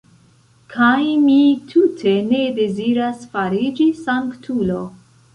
Kaj 0.75 1.01
mi 1.25 1.35
tute 1.73 2.13
ne 2.29 2.39
deziras 2.59 3.27
fariĝi 3.35 3.87
sanktulo! 3.99 4.79